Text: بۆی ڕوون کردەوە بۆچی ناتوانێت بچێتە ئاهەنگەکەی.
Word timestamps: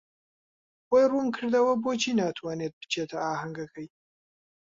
بۆی 0.89 1.05
ڕوون 1.11 1.27
کردەوە 1.35 1.73
بۆچی 1.83 2.17
ناتوانێت 2.19 2.73
بچێتە 2.81 3.17
ئاهەنگەکەی. 3.23 3.87